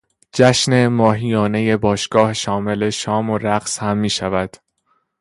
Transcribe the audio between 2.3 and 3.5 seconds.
شامل شام و